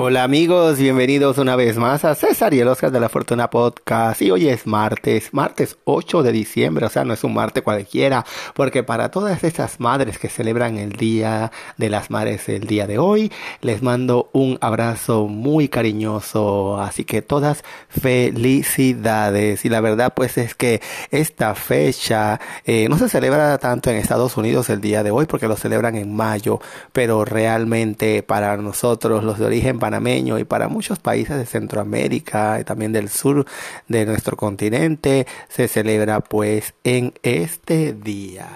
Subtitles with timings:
[0.00, 4.22] Hola amigos, bienvenidos una vez más a César y el Oscar de la Fortuna Podcast.
[4.22, 8.24] Y hoy es martes, martes 8 de diciembre, o sea, no es un martes cualquiera,
[8.54, 12.98] porque para todas estas madres que celebran el Día de las Madres el día de
[12.98, 19.64] hoy, les mando un abrazo muy cariñoso, así que todas felicidades.
[19.64, 24.36] Y la verdad pues es que esta fecha eh, no se celebra tanto en Estados
[24.36, 26.60] Unidos el día de hoy, porque lo celebran en mayo,
[26.92, 32.64] pero realmente para nosotros los de origen panameño y para muchos países de Centroamérica y
[32.64, 33.46] también del sur
[33.88, 38.48] de nuestro continente se celebra pues en este día.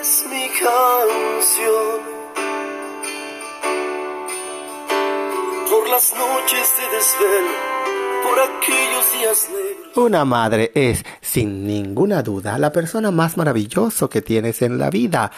[0.00, 2.06] Es mi canción.
[5.68, 7.56] Por las noches de desvelo,
[8.22, 9.96] por aquellos días negros.
[9.96, 15.32] Una madre es, sin ninguna duda, la persona más maravillosa que tienes en la vida.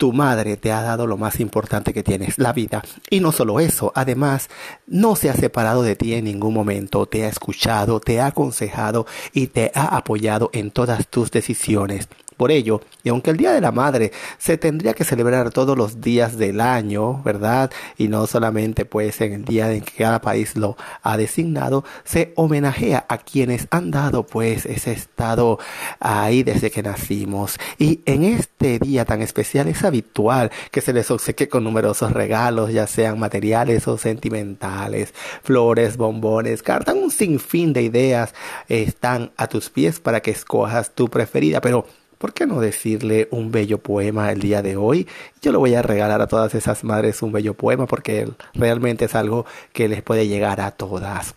[0.00, 2.82] Tu madre te ha dado lo más importante que tienes, la vida.
[3.10, 4.48] Y no solo eso, además,
[4.86, 9.04] no se ha separado de ti en ningún momento, te ha escuchado, te ha aconsejado
[9.34, 12.08] y te ha apoyado en todas tus decisiones.
[12.40, 16.00] Por ello, y aunque el Día de la Madre se tendría que celebrar todos los
[16.00, 17.70] días del año, ¿verdad?
[17.98, 22.32] Y no solamente pues en el día en que cada país lo ha designado, se
[22.36, 25.58] homenajea a quienes han dado pues ese estado
[25.98, 27.58] ahí desde que nacimos.
[27.76, 32.72] Y en este día tan especial es habitual que se les obsequie con numerosos regalos,
[32.72, 38.32] ya sean materiales o sentimentales, flores, bombones, cartas, un sinfín de ideas
[38.70, 41.84] están a tus pies para que escojas tu preferida, pero
[42.20, 45.08] ¿por qué no decirle un bello poema el día de hoy?
[45.40, 49.14] Yo le voy a regalar a todas esas madres un bello poema porque realmente es
[49.14, 51.34] algo que les puede llegar a todas.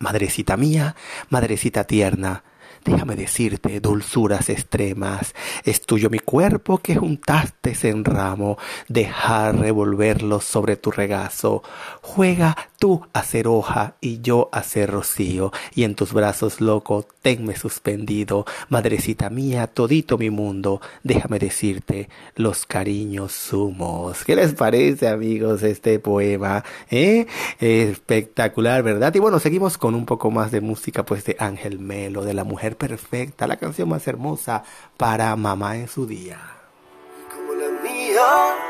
[0.00, 0.96] Madrecita mía,
[1.28, 2.42] madrecita tierna,
[2.84, 8.56] Déjame decirte, dulzuras extremas, es tuyo mi cuerpo que juntaste en ramo,
[8.88, 11.62] dejar revolverlo sobre tu regazo.
[12.00, 17.06] Juega tú a ser hoja y yo a ser rocío, y en tus brazos loco
[17.20, 24.24] tenme suspendido, madrecita mía, todito mi mundo, déjame decirte los cariños sumos.
[24.24, 26.64] ¿Qué les parece, amigos, este poema?
[26.90, 27.26] ¿Eh?
[27.60, 29.14] Espectacular, ¿verdad?
[29.14, 32.44] Y bueno, seguimos con un poco más de música, pues de Ángel Melo, de la
[32.44, 34.64] mujer perfecta, la canción más hermosa
[34.96, 36.40] para mamá en su día.
[37.30, 38.69] Como la mía,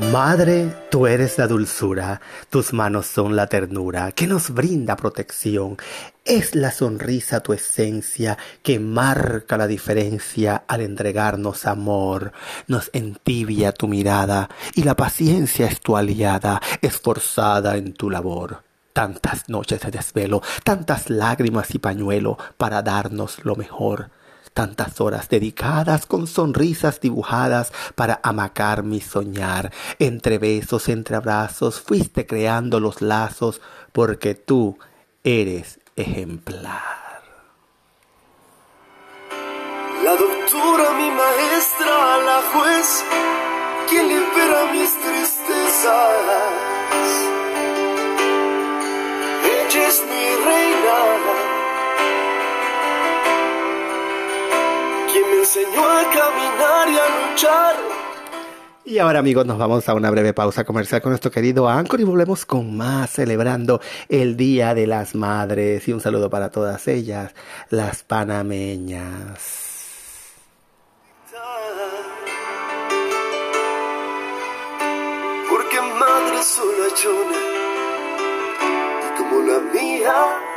[0.00, 5.76] Madre, tú eres la dulzura, tus manos son la ternura que nos brinda protección.
[6.24, 12.32] Es la sonrisa tu esencia que marca la diferencia al entregarnos amor.
[12.66, 18.62] Nos entibia tu mirada y la paciencia es tu aliada, esforzada en tu labor.
[18.94, 24.10] Tantas noches de desvelo, tantas lágrimas y pañuelo para darnos lo mejor
[24.52, 29.72] tantas horas dedicadas con sonrisas dibujadas para amacar mi soñar.
[29.98, 33.60] Entre besos, entre abrazos, fuiste creando los lazos
[33.92, 34.78] porque tú
[35.24, 37.02] eres ejemplar.
[40.04, 43.04] La doctora, mi maestra, la juez,
[43.88, 45.92] quien libera mis tristezas.
[49.44, 50.61] Ella es mi reina.
[55.54, 57.76] Enseñó a caminar y a luchar.
[58.84, 62.04] Y ahora amigos nos vamos a una breve pausa comercial con nuestro querido Anchor y
[62.04, 67.34] volvemos con más celebrando el Día de las Madres y un saludo para todas ellas,
[67.70, 69.60] las panameñas.
[75.48, 77.38] Porque madre sola llora
[79.04, 80.51] y como la mía,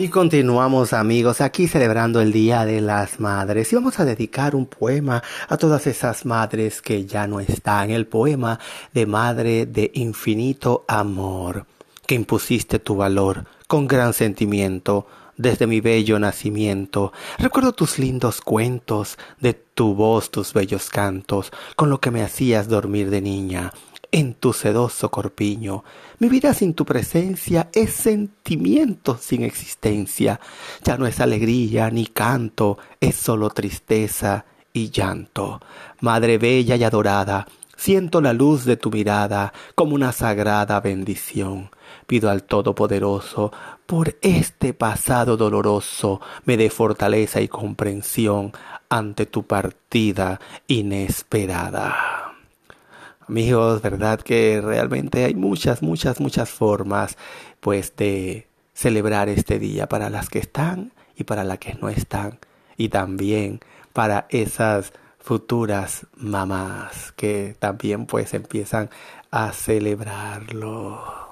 [0.00, 3.72] Y continuamos amigos aquí celebrando el Día de las Madres.
[3.72, 8.06] Y vamos a dedicar un poema a todas esas madres que ya no están, el
[8.06, 8.60] poema
[8.94, 11.66] de Madre de Infinito Amor,
[12.06, 17.12] que impusiste tu valor con gran sentimiento desde mi bello nacimiento.
[17.36, 22.68] Recuerdo tus lindos cuentos, de tu voz tus bellos cantos, con lo que me hacías
[22.68, 23.72] dormir de niña
[24.10, 25.84] en tu sedoso corpiño.
[26.18, 30.40] Mi vida sin tu presencia es sentimiento sin existencia.
[30.84, 35.60] Ya no es alegría ni canto, es solo tristeza y llanto.
[36.00, 37.46] Madre bella y adorada,
[37.78, 41.70] Siento la luz de tu mirada como una sagrada bendición.
[42.08, 43.52] Pido al Todopoderoso,
[43.86, 48.50] por este pasado doloroso, me dé fortaleza y comprensión
[48.88, 52.27] ante tu partida inesperada.
[53.28, 57.18] Amigos, verdad que realmente hay muchas, muchas, muchas formas,
[57.60, 62.38] pues, de celebrar este día para las que están y para las que no están,
[62.78, 63.60] y también
[63.92, 68.88] para esas futuras mamás que también pues empiezan
[69.30, 71.27] a celebrarlo.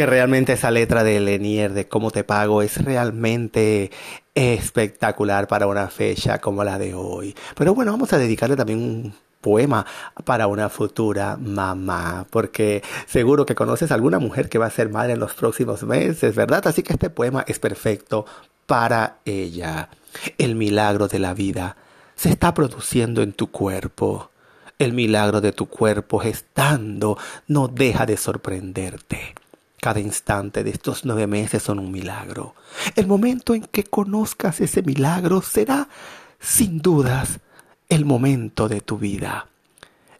[0.00, 3.90] Que realmente esa letra de Lenier de cómo te pago es realmente
[4.34, 7.36] espectacular para una fecha como la de hoy.
[7.54, 9.84] Pero bueno, vamos a dedicarle también un poema
[10.24, 14.88] para una futura mamá, porque seguro que conoces a alguna mujer que va a ser
[14.88, 16.66] madre en los próximos meses, ¿verdad?
[16.66, 18.24] Así que este poema es perfecto
[18.64, 19.90] para ella.
[20.38, 21.76] El milagro de la vida
[22.16, 24.30] se está produciendo en tu cuerpo.
[24.78, 27.18] El milagro de tu cuerpo gestando
[27.48, 29.34] no deja de sorprenderte.
[29.80, 32.54] Cada instante de estos nueve meses son un milagro.
[32.96, 35.88] El momento en que conozcas ese milagro será,
[36.38, 37.40] sin dudas,
[37.88, 39.46] el momento de tu vida.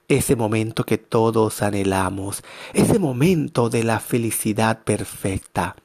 [0.08, 2.42] Ese momento que todos anhelamos,
[2.72, 5.76] ese momento de la felicidad perfecta.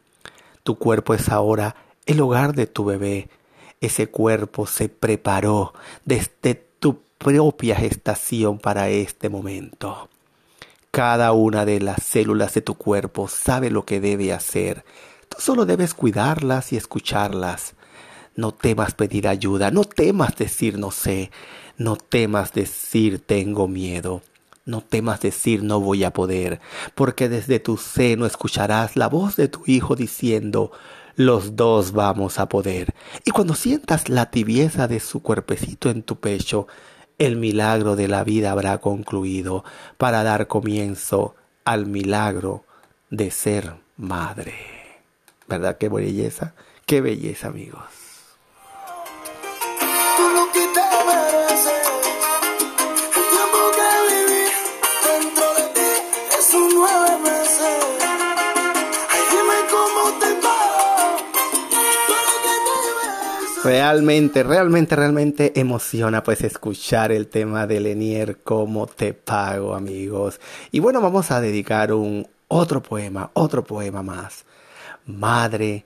[0.63, 1.75] Tu cuerpo es ahora
[2.05, 3.29] el hogar de tu bebé.
[3.81, 5.73] Ese cuerpo se preparó
[6.05, 10.09] desde tu propia gestación para este momento.
[10.95, 14.85] Cada una de las células de tu cuerpo sabe lo que debe hacer.
[15.27, 17.73] Tú solo debes cuidarlas y escucharlas.
[18.37, 21.31] No temas pedir ayuda, no temas decir no sé,
[21.77, 24.21] no temas decir tengo miedo.
[24.63, 26.61] No temas decir no voy a poder,
[26.95, 30.71] porque desde tu seno escucharás la voz de tu hijo diciendo
[31.17, 32.93] los dos vamos a poder.
[33.25, 36.67] Y cuando sientas la tibieza de su cuerpecito en tu pecho,
[37.17, 39.63] el milagro de la vida habrá concluido
[39.97, 42.63] para dar comienzo al milagro
[43.09, 44.53] de ser madre.
[45.47, 46.53] ¿Verdad qué belleza?
[46.85, 48.04] Qué belleza, amigos.
[63.65, 70.39] Realmente, realmente, realmente emociona pues escuchar el tema de Lenier, cómo te pago, amigos.
[70.71, 74.45] Y bueno, vamos a dedicar un otro poema, otro poema más.
[75.07, 75.83] Madre,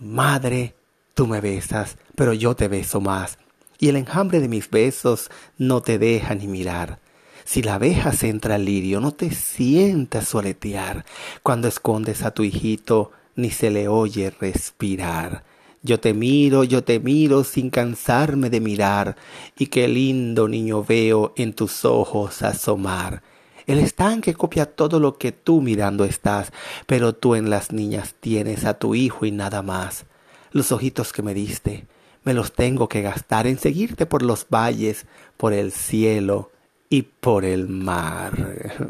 [0.00, 0.74] madre,
[1.14, 3.38] tú me besas, pero yo te beso más.
[3.78, 6.98] Y el enjambre de mis besos no te deja ni mirar.
[7.44, 11.04] Si la abeja se entra al lirio, no te sientas soletear.
[11.44, 15.44] Cuando escondes a tu hijito, ni se le oye respirar.
[15.82, 19.16] Yo te miro, yo te miro sin cansarme de mirar,
[19.58, 23.22] y qué lindo niño veo en tus ojos asomar.
[23.66, 26.52] El estanque copia todo lo que tú mirando estás,
[26.86, 30.04] pero tú en las niñas tienes a tu hijo y nada más.
[30.52, 31.86] Los ojitos que me diste,
[32.24, 35.06] me los tengo que gastar en seguirte por los valles,
[35.38, 36.50] por el cielo
[36.92, 38.32] y por el mar.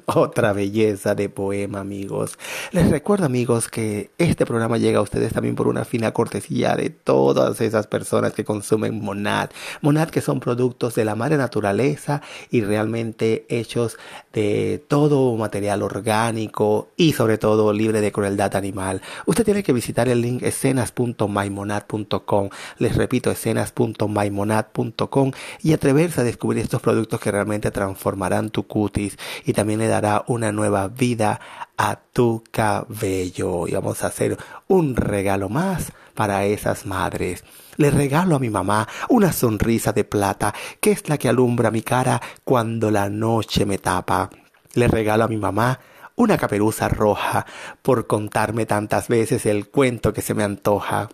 [0.06, 2.38] Otra belleza de poema, amigos.
[2.72, 6.88] Les recuerdo, amigos, que este programa llega a ustedes también por una fina cortesía de
[6.88, 9.50] todas esas personas que consumen Monad.
[9.82, 13.98] Monad que son productos de la madre naturaleza y realmente hechos
[14.32, 19.02] de todo material orgánico y sobre todo libre de crueldad animal.
[19.26, 22.48] Usted tiene que visitar el link escenas.maimonad.com.
[22.78, 29.52] Les repito, escenas.maimonad.com y atreverse a descubrir estos productos que realmente transformarán tu cutis y
[29.52, 31.40] también le dará una nueva vida
[31.76, 33.66] a tu cabello.
[33.66, 34.36] Y vamos a hacer
[34.68, 37.44] un regalo más para esas madres.
[37.76, 41.82] Le regalo a mi mamá una sonrisa de plata, que es la que alumbra mi
[41.82, 44.30] cara cuando la noche me tapa.
[44.74, 45.80] Le regalo a mi mamá
[46.14, 47.46] una caperuza roja
[47.82, 51.08] por contarme tantas veces el cuento que se me antoja.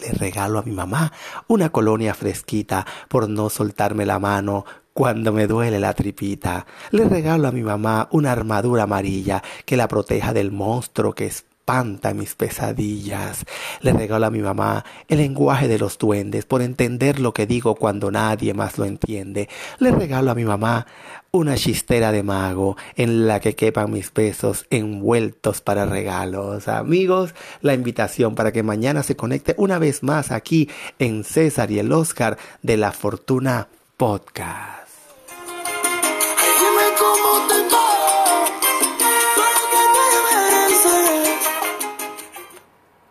[0.00, 1.12] Le regalo a mi mamá
[1.48, 6.66] una colonia fresquita por no soltarme la mano cuando me duele la tripita.
[6.90, 11.26] Le regalo a mi mamá una armadura amarilla que la proteja del monstruo que
[11.62, 13.44] espanta mis pesadillas.
[13.82, 17.76] Le regalo a mi mamá el lenguaje de los duendes por entender lo que digo
[17.76, 19.48] cuando nadie más lo entiende.
[19.78, 20.88] Le regalo a mi mamá
[21.30, 26.66] una chistera de mago en la que quepan mis besos envueltos para regalos.
[26.66, 31.78] Amigos, la invitación para que mañana se conecte una vez más aquí en César y
[31.78, 34.81] el Oscar de la Fortuna Podcast.